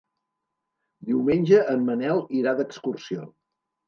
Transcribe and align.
Diumenge 1.09 1.59
en 1.73 1.83
Manel 1.89 2.21
irà 2.39 2.55
d'excursió. 2.61 3.29